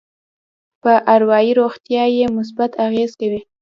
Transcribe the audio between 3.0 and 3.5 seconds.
کوي.